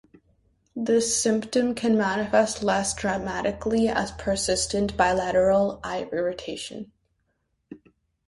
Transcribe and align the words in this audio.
This 0.75 1.15
symptom 1.15 1.75
can 1.75 1.95
manifest 1.95 2.63
less 2.63 2.95
dramatically 2.95 3.87
as 3.87 4.09
persistent 4.11 4.97
bilateral 4.97 5.79
eye 5.83 6.09
irritation. 6.11 6.91